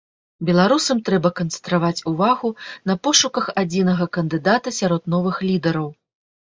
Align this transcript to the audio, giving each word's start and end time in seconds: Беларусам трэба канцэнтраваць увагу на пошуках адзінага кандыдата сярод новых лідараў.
Беларусам 0.47 1.01
трэба 1.09 1.31
канцэнтраваць 1.39 2.03
увагу 2.13 2.51
на 2.93 2.97
пошуках 3.09 3.53
адзінага 3.65 4.11
кандыдата 4.21 4.77
сярод 4.81 5.03
новых 5.19 5.35
лідараў. 5.49 5.87